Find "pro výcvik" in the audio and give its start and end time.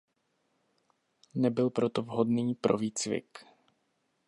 2.55-3.45